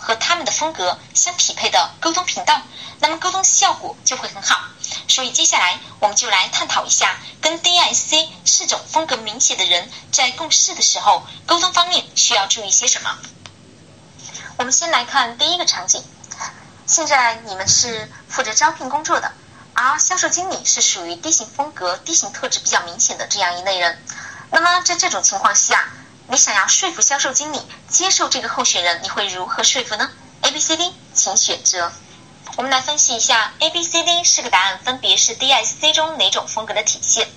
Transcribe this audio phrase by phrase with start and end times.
[0.00, 2.62] 和他们的风格相匹配的沟通频道，
[3.00, 4.58] 那么沟通效果就会很好。
[5.06, 13.18] 所以接下来我们就来探讨一下，跟 DIC 四种风格明显的人在共事的时候，沟通方面需要注意些什么。
[14.56, 16.02] 我们先来看第一个场景，
[16.86, 19.32] 现在你们是负责招聘工作的，
[19.74, 24.04] 而销售经理是属于 D 型风格、D 型特质比较明显的这样一类人。
[24.50, 25.88] 那么在这种情况下，
[26.30, 30.08] 你想要说服销售经理接受这个候选人，你会如何说服呢
[30.42, 31.90] ？A、B、C、D，请选择。
[32.54, 37.28] 我们来分析一下 A、B、C、D 四个答案分别是 D、S、C 中哪种风格的体现？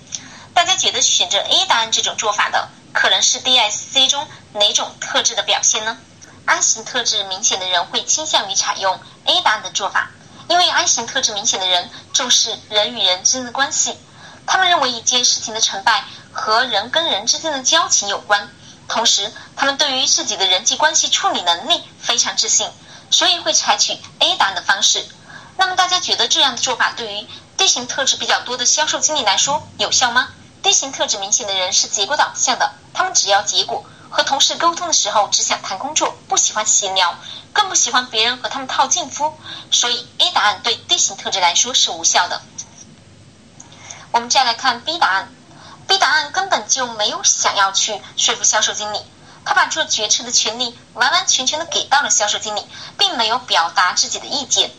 [0.53, 5.97] 大家觉得选择 A 答案这种做法的，可能是 D、S、C 中哪种特质的表现呢
[6.45, 10.11] ？I 型特质明显的人会倾向于采用 A 答案的做法，
[10.49, 13.97] 因为 I 型特质明显的人重视人与人之间的关系，
[14.45, 18.51] 他们认为一件事情的成败和人跟人之间的交情有关。
[18.87, 22.69] 同时，他们对于自己的人际关系处理能力非常自信，
[23.09, 25.05] 所以会采取 A 答案的方式。
[25.57, 30.29] 那么，大家觉得这样的做法对于 D 型特质比较多的销售经理来说有效吗
[30.61, 33.85] ？D 型特质明显的人是结果导向的，他们只要结果。
[34.09, 37.15] 和同事沟通的时候，只想谈工作，不喜欢闲聊，
[37.51, 39.33] 更不喜欢别人和他们套近乎。
[39.71, 42.41] 所以，A 答案对 D 型特质来说是无效的。
[44.11, 45.33] 我们再来看 B 答案。
[45.87, 49.01] B 答案根本就没有想要去说服销售经理，
[49.45, 52.65] 他把做决策的权利完完全全的给到了销售经理，
[52.97, 54.71] 并没有表达自己的意见，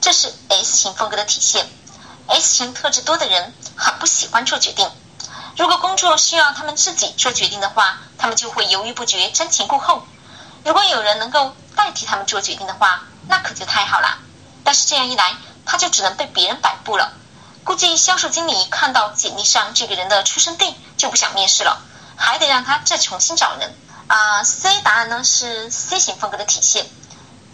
[0.00, 1.68] 这是 S 型风格的体现。
[2.28, 4.88] S 型特质多的人很不喜欢做决定，
[5.56, 10.06] 如果工作需要他们自己做决定的话，他们就会犹豫不决、瞻前顾后。
[10.64, 14.18] 如果有人能够代替他们做决定的话，那可就太好了。
[14.62, 17.12] 但是这样一来，他就只能被别人摆布了。
[17.70, 21.80] 估计销售经理看到简历上这个人的出生地就不想面试了，
[22.16, 23.72] 还得让他再重新找人。
[24.08, 26.90] 啊，C 答案呢是 C 型风格的体现，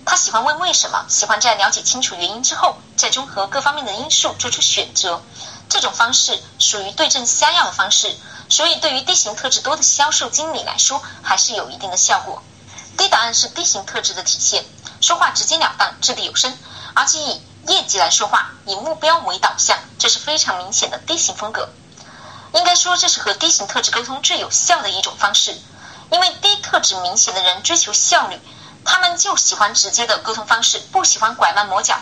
[0.07, 5.21] 他喜欢问为什么，喜欢在了解清楚原因之后，再综合各方面的因素做出选择。
[5.69, 8.17] 这种方式属于对症下药的方式，
[8.49, 12.43] 所以对于 D 型特质多的销售经理来说还是有一定的效果。
[12.97, 14.65] D 答案是 D 型特质的体现，
[15.03, 16.57] 说话直截了当，掷地有声，
[16.95, 21.69] 而且以业绩来说话，以目标为导向，这是非常明显的 D 型风格。
[22.53, 25.57] 应该说，这是和 D 型特质沟通最有效的一种方式。
[26.11, 28.39] 因为 D 特质明显的人追求效率，
[28.85, 31.99] 他们就喜欢直接的沟通方式，不喜欢拐弯抹角。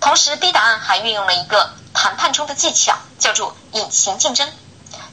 [0.00, 4.50] 同时，D 答案还运用了一个谈判中的技巧，叫做隐形竞争。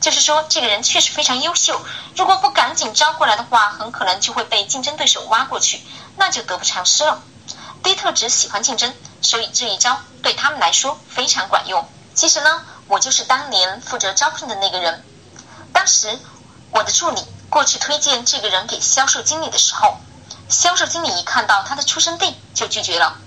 [0.02, 1.80] 就是说，这个人确实非常优秀，
[2.16, 5.82] 如果不赶紧招过来的话，很可能就会被竞争对手挖过去，
[6.18, 7.22] 那就得不偿失了。
[7.84, 8.94] D 特质喜欢竞争。
[9.22, 11.90] 所以这一招对他们来说非常管用。
[12.16, 15.04] 其实呢，我就是当年负责招聘的那个人。
[15.74, 16.18] 当时
[16.72, 19.98] 我的助理过去推荐这个人给销售经理的时候，
[20.48, 23.18] 销售经理一看到他的出生地就拒绝了。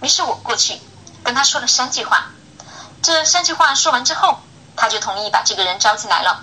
[0.00, 0.80] 于是我过去
[1.22, 2.30] 跟他说了三句话。
[3.02, 4.40] 这三句话说完之后，
[4.74, 6.42] 他就同意把这个人招进来了。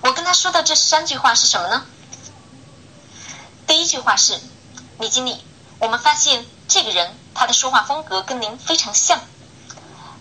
[0.00, 1.84] 我跟他说的这三句话是什么呢？
[3.66, 4.40] 第一句话是：
[4.98, 5.44] 李经理，
[5.78, 7.14] 我们发现这个人。
[7.34, 9.20] 他的说话风格跟您非常像。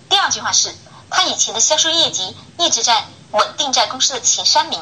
[0.07, 0.71] 第二句话是，
[1.09, 4.79] 他以前的销售业绩一直在稳定在公司的前三名。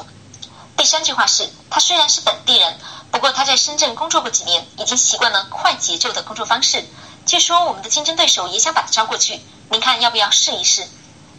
[0.78, 2.80] 第三句话是，他虽然是本地人，
[3.12, 6.86] 不过他在深圳工作过几年，已经习惯了快节奏的工作方式。
[7.26, 9.40] 据说我们的竞争对手也想把他招过去，
[9.72, 10.88] 您看要不要试一试？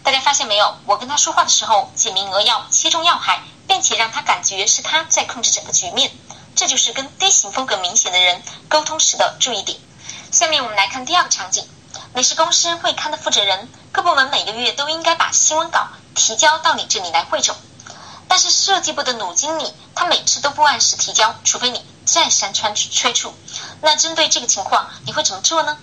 [0.02, 0.76] 大家发现没有？
[0.86, 6.10] 我跟他说话的时候简明扼要，切中要害，并且让他感觉是他在控制整个局面。
[6.54, 9.78] 这就是跟 D 型风格明显的人沟通时的注意点。
[10.32, 11.68] 下面我们来看第二个场景，
[12.16, 17.54] 你是公司会刊的负责人，各部门每个月都应该把新闻稿提交到你这里来汇总。
[18.26, 23.34] 但是设计部的鲁经理他每次都不按时提交，除非你再三催催促。
[23.82, 25.76] 那针对这个情况，你会怎么做呢？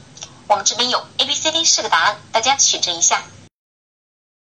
[0.47, 3.21] 我们这边有 A、B、C、D 四个答案，大家选择一下。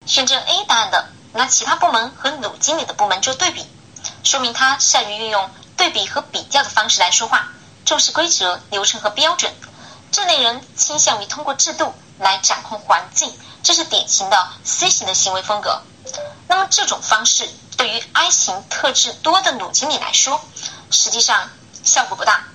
[0.07, 3.63] 选择 A 答案的，拿其他部门和鲁经理的部门做对比，
[4.24, 7.50] 说明他善于运用对比和比较的方式来说话，
[7.85, 9.53] 重视规则、流程和标准。
[10.12, 15.81] 这类人倾向于通过制度来掌控环境，这是典型的 C 型的行为风格。
[16.48, 20.39] 那么这种方式对于 I 型特质多的鲁经理来说，
[20.89, 21.50] 实际上
[21.83, 22.45] 效果不大，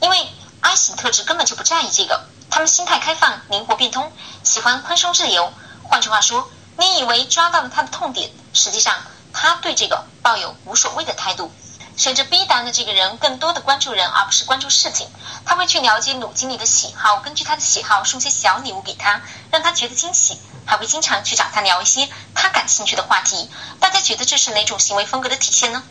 [0.00, 0.28] 因为
[0.60, 4.10] I 型特质根本就不在意这个，他们心态开放、灵活变通，
[4.42, 5.52] 喜欢宽松自由。
[5.84, 8.96] 换句话说，你以为抓到了他的痛点，实际上
[9.32, 11.52] 他对这个抱有无所谓的态度。
[11.96, 15.08] 选择 B 答案的这个人，更多的关注人，而不是关注事情。
[15.44, 20.40] 他会去了解鲁经理的喜好，根据他的喜好送些小礼物给他，让他觉得惊喜。
[20.64, 23.50] 还会经常去找他聊一些他感兴趣的话题。
[23.80, 25.82] 大家觉得这是哪种行为风格的体现呢？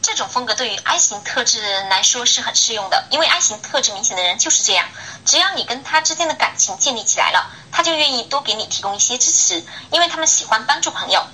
[0.00, 4.86] 这种风格对于 I 型特质的人来说是很适用的，因为 I 型特质明显的人就是这样。
[5.26, 11.26] 只要你跟他之间的感情建立起来了，他就愿意多给你提供一些支持，因为他们喜欢帮助朋友。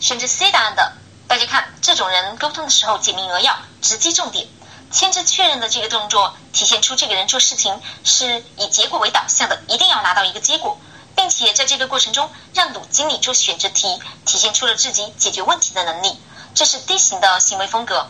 [0.00, 0.92] 选择 C 答案的。
[1.28, 4.48] 大家看，这种人沟通的时候简明扼要，直击重点。
[4.90, 10.80] 签字确认的这个动作，体现出这个人做事情是以结果为导向的，一定要拿到一个结果，
[11.14, 16.18] 并且在这个过程中让鲁经理做选择题，体现出了自己解决问题的能力。
[16.54, 18.08] 这是 D 型的行为风格。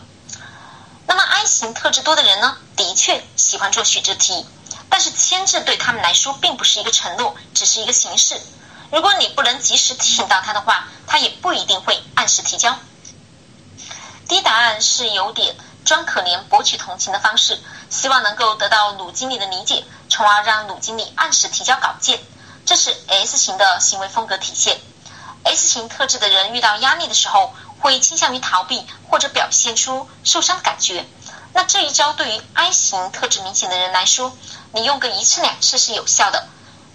[1.05, 4.45] 那么 I 型特质多的人呢，的确喜欢做选择题，
[4.89, 8.41] 但是签字对他们来说并不是一个承诺，只是一个形式。
[8.93, 12.79] 如果你不能及时提醒到他的话，他也不一定会按时提交。
[14.29, 17.59] D 答案是有点装可怜博取同情的方式，
[17.89, 22.19] 希望能够得到鲁经理的理解，从而让鲁经理按时提交稿件。
[22.63, 24.79] 这是 S 型的行为风格体现。
[25.43, 31.07] S 型特质的人遇到压力的时候，会倾向于逃避或者表现出受伤的感觉。
[31.53, 34.37] 那这一招对于 I 型特质明显的人来说，
[34.73, 36.47] 你用个一次两次是有效的，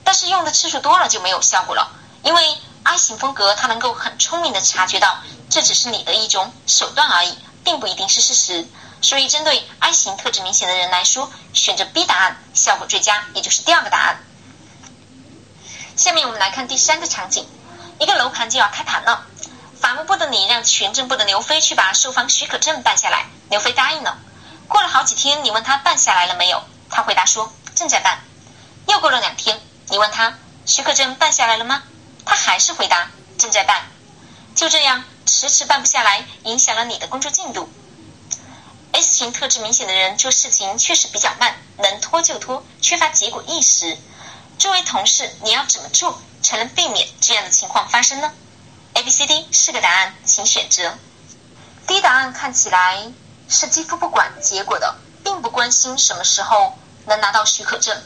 [0.04, 1.90] 但是用的次数多了就没有效果了，
[2.22, 5.18] 因为 I 型风格他能够很聪明的察觉到。
[5.50, 8.66] 这只是你的一种手段而已，并不一定是事实。
[9.02, 14.18] 所以，针对 I 型特质明显的人来说，选择 B 答案效果最佳，也就是第二个答案。
[15.96, 17.46] 下面我们来看第三个场景：
[18.00, 19.26] 一个楼盘就要开盘了，
[19.80, 24.18] 法务部的你让权证部的刘飞去把售房许可证办下来，刘飞答应了。
[24.66, 28.18] 过了好几天，你问他办下来了没有，他回答说正在办。
[28.88, 30.34] 又过了两天，你问他
[30.66, 31.82] 许可证办下来了吗？
[32.24, 33.86] 他还是回答正在办。
[34.54, 35.04] 就这样。
[35.26, 37.66] 迟迟办不下来，影响了你的工作进度。
[38.92, 43.96] S 型特质明显的人做事情确实比较慢，能拖就拖，缺乏结果意识。
[44.58, 48.30] 作为同事，你要怎么做才能避免这样的情况发生呢
[48.92, 50.98] ？A、B、C、D 四个答案，请选择。
[51.86, 53.10] D 答案看起来
[53.48, 54.94] 是几乎不管结果的，
[55.24, 57.98] 并不关心什么时候能拿到许可证，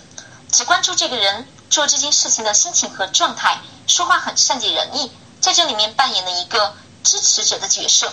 [0.52, 3.58] 只关注这个人做这件事情的心情和状态，
[3.88, 6.76] 说话很善解人意，在这里面扮演了一个。
[7.04, 8.12] 支持者的角色，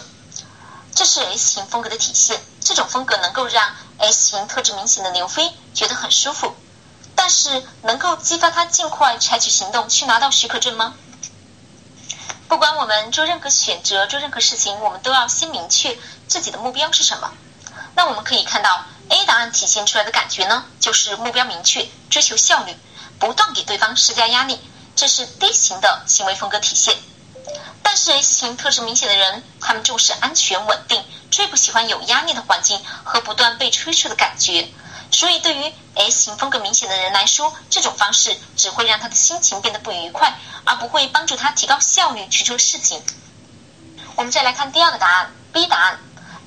[0.94, 2.40] 这是 S 型风格的体现。
[2.62, 6.56] 这种风格能够让 S 型特质明显的刘飞觉得很舒服，
[7.14, 10.94] 但是能够激发他尽快采取行动去拿到许可证吗？
[12.48, 15.98] 不管我们做任何选择、做任何事情，我们都要先明确
[16.30, 17.34] 自己的目标是什么。
[17.96, 22.74] 那我们可以看到 A 答案体现出来的感觉呢，就是目标明确、追求效率、
[23.20, 24.62] 不断给对方施加压力，
[24.96, 26.96] 这是 D 型的行为风格体现。
[27.84, 34.68] 但是 S 型特质明显的人，他们重视安全稳定，最不喜欢有压力的环境和不断被催促的感觉。
[35.12, 40.34] 所以，对于 S 型风格明显的人来说，这种方式只会让他的心情变得不愉快，
[40.66, 43.02] 而不会帮助他提高效率去做事情。
[44.16, 46.00] 我们再来看第二个答案，B 答案。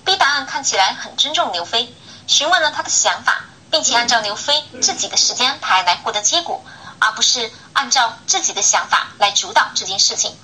[0.05, 1.95] B 答案看起来很尊重刘飞，
[2.27, 6.65] 询问了他的想法，并且按照刘飞自己的时间安排来获得结果，
[7.01, 10.37] 而不是按照自己的想法来主导这件事情。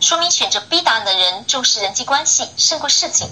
[0.00, 3.30] 说明选择 B 答案的人重视人际关系胜过事情。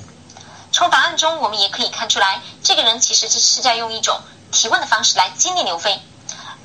[0.72, 4.20] 从答案中，我们也可以看出来，这个人其实是在用一种
[4.52, 6.00] 提问的方式来激励刘飞。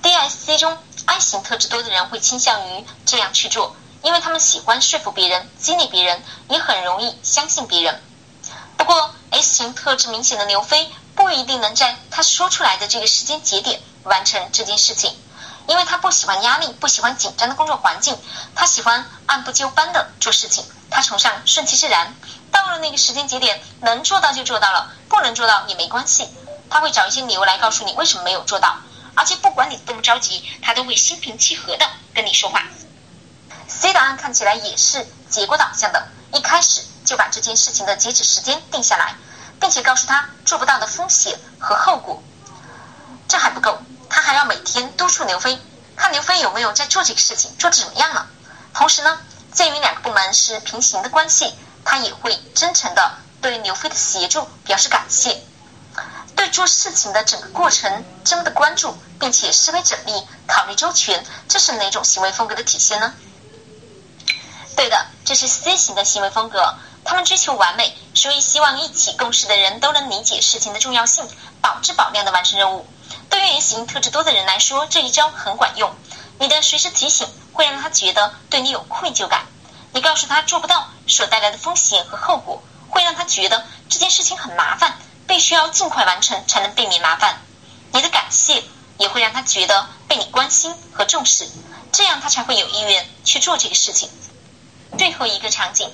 [0.02, 8.02] DSC 中 I 型特质多的人会倾向于这样去做，因为他们喜欢说服别人、激励别人，也很容易相信别人。
[8.78, 15.16] 不过 S 型特质明显的刘飞不一定能在他说出来的这个时间节点完成这件事情。
[15.68, 18.18] 因为他不喜欢压力，不喜欢紧张的工作环境，
[18.56, 22.16] 他喜欢按部就班的做事情，他崇尚顺其自然。
[22.52, 26.30] 到了那个时间节点，能做到就做到了，不能做到也没关系。
[26.70, 28.78] 他会找一些理由来告诉你为什么没有做到，
[29.16, 32.64] 而且不管你多么着急，他都会心平气和的跟你说话。
[33.68, 39.16] C 答案看起来也是结果导向的，一开始就把这件事情的截止时间定下来，
[39.60, 42.22] 并且告诉他做不到的风险和后果。
[43.28, 43.82] 这还不够。
[44.34, 45.60] 要每天督促刘飞，
[45.96, 48.28] 看刘飞有没有在做这个事情，做的怎么样了。
[48.74, 49.20] 同时呢，
[49.52, 51.54] 鉴于两个部门是平行的关系，
[51.86, 55.42] 他也会真诚的对刘飞的协助表示感谢，
[56.36, 61.24] 对做事情的整个过程真的关注，并且思维缜密，考虑周全。
[61.48, 63.14] 这是哪种行为风格的体现呢？
[64.76, 66.76] 对的，这是 C 型的行为风格。
[67.06, 71.28] 他们追求完美，所以希望一起共事的人都能理解事情的重要性，
[71.62, 72.88] 保质保量的完成任务。
[73.30, 75.94] 对于 S 型特质多的人来说，这一招很管用。
[76.40, 79.46] 你的随时提醒会让他觉得对你有愧疚感。
[79.94, 87.42] 你告诉他做不到所带来的风险和后果，会让他觉得这件事情很麻烦，必须要尽快完成才能避免麻烦。
[87.92, 88.64] 你的感谢
[88.98, 91.48] 也会让他觉得被你关心和重视，
[91.92, 94.10] 这样他才会有意愿去做这个事情。
[94.98, 95.92] 最后一个场景。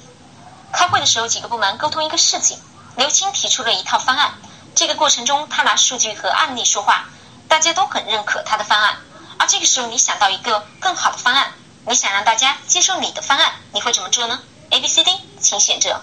[0.71, 2.59] 开会的时候，几个部门沟通一个事情。
[2.95, 4.33] 刘青提出了一套方案，
[4.79, 7.09] 这个过程中他拿数据和案例说话，
[7.49, 8.97] 大家都很认可他的方案。
[9.37, 11.51] 而这个时候，你想到一个更好的方案，
[11.85, 16.01] 你想让大家接受你的方案，你会怎么做呢？A、B、C、D，请选择。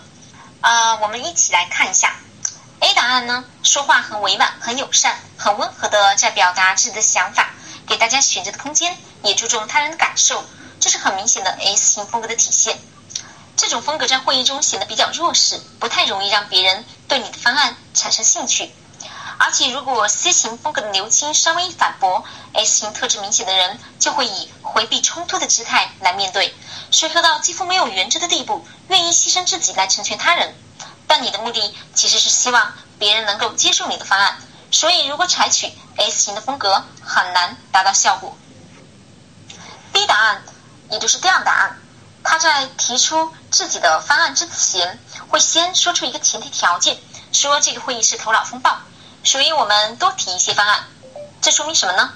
[0.61, 2.17] 呃，我们一起来看一下。
[2.81, 7.55] A 答案呢，说话很委婉、很友善、很温和的在表达自己的想法，
[7.87, 10.45] 给大家选择的空间，也注重他人的感受，
[10.81, 12.79] 这是很明显的 S 型风格的体现。
[13.57, 18.71] 这种风格在会议中显得比较弱势，不太容易让别人对你的方案产生兴趣。
[19.39, 26.55] 而且，如果 C 型风格的刘青稍微一反驳，S 型特质明显的人就会以回避冲突的姿态来面对，
[26.91, 30.55] 随和到几乎没有原则的地步，愿意牺牲自己来成全他人。
[31.07, 34.39] 但你的目的其实是希望别人能够接受你的方案，
[34.71, 38.37] 所以如果采取 S 型的风格，很难达到效果。
[39.93, 40.43] B 答案，
[40.91, 41.79] 也就是第二答案。
[42.29, 46.99] 他在提出自己的方案之前，会先说出一个前提条件，
[47.33, 48.79] 说这个会议是头脑风暴，
[49.23, 50.85] 所以我们多提一些方案。
[51.41, 52.13] 这说明什么呢？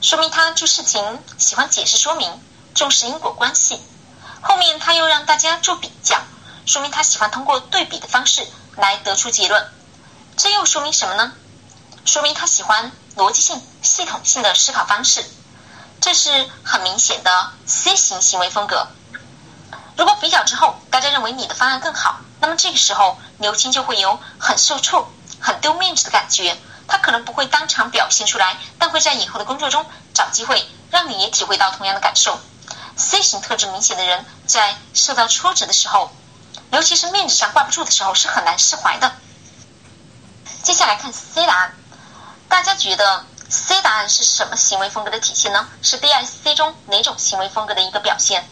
[0.00, 2.42] 说明他做事情喜欢解释说明，
[2.74, 3.78] 重视因果关系。
[4.40, 6.18] 后面他又让大家做比较，
[6.64, 9.68] 说明他喜欢通过对比的方式来得出结论。
[10.38, 11.32] 这又说明什么呢？
[12.06, 15.22] 说明他喜欢逻辑性、系统性的思考方式。
[16.00, 18.88] 这是很明显的 C 型行为风格。
[20.00, 26.56] 如果比较之后，大家认为你的方案更好，那么这个时候牛青就会有很受挫、很丢面子的感觉。
[26.88, 32.40] 他可能不会当场表现出来，但会在以后的工作中找机会让你也体会到同样的感受。
[32.96, 36.10] C 型特质明显的人在受到挫折的时候，
[36.70, 39.12] 尤其是面子上挂不住的时候，是很难释怀的。
[40.62, 41.74] 接下来看 C 答案，
[42.48, 45.68] 大家觉得 C 答案是什么行为风格的体现呢？
[45.82, 48.48] 是 D、I、C 中哪种行为风格的一个表现？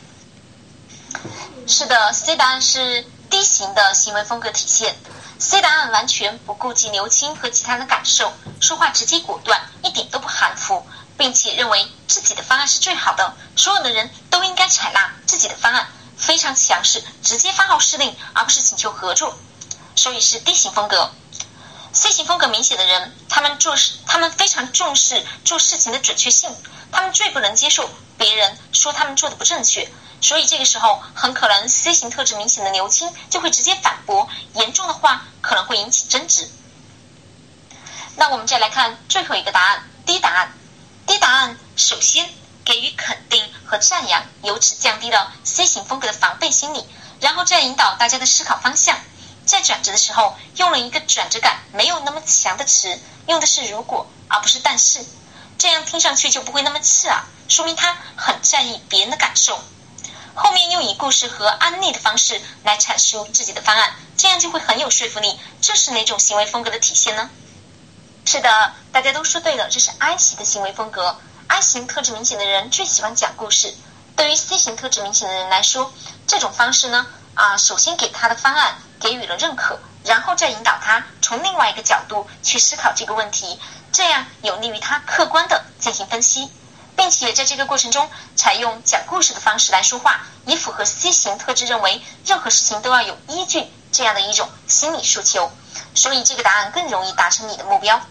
[1.67, 4.97] 是的，C 答案是 D 型的行为风格体现。
[5.39, 10.85] C 答案完全不顾及刘青和其他人的感受，说话直接果断，一点都不含糊，
[11.17, 15.87] 并且认为自己的方案是最好的，所有的人都应该采纳自己的方案，
[16.17, 19.39] 非常强势，直接发号施令，而不是请求合作，
[19.95, 21.13] 所以是 D 型风格。
[21.93, 26.51] C 型风格明显的人，他们做事，他们非常重视做事情的准确性，
[26.91, 29.89] 他们最不能接受别人说他们做的不正确。
[30.21, 36.51] 所以这个时候，很可能 C 型特质明显的刘青就会直接反驳，严重的话可能会引起争执。
[38.17, 40.53] 那我们再来看最后一个答案，D 答案。
[41.07, 42.29] D 答案首先
[42.65, 46.85] 给予肯定和赞扬，由此降低了 C 型风格的防备心理，
[47.21, 48.99] 然后再引导大家的思考方向。
[49.47, 55.03] 在转折的时候，用了一个转折感没有那么强的词，用的是如果而不是但是，
[55.57, 59.59] 这样听上去就不会那么刺耳，说明他很在意别人的感受。
[60.41, 65.37] 后面又以故事和案例的方式来阐述自己的方案，这样就会很有说服力。
[65.61, 67.29] 这是哪种行为风格的体现呢？
[68.25, 71.19] 是的，大家都说对了，这是 I 型的行为风格。
[71.49, 73.75] I 型特质明显的人最喜欢讲故事。
[74.15, 75.93] 对于 C 型特质明显的人来说，
[76.29, 83.59] 这种方式呢，啊，首先给他的方案给予了认可，然后再引导他从另外一个角度去思考这个问题，
[83.91, 86.49] 这样有利于他客观的进行分析。
[86.99, 93.63] 并且在这个过程中采用讲故事的方式来说话，以符合 C 型特质认为任何事情都要有依据
[93.93, 95.49] 这样的一种心理诉求，
[95.95, 98.05] 所以这个答案更容易达成你的目标。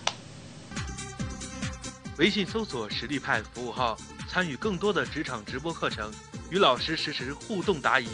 [2.17, 3.97] 微信搜索实力派服务号，
[4.31, 6.09] 参与更多的职场直播课程，
[6.49, 8.07] 与老师实时互动答疑。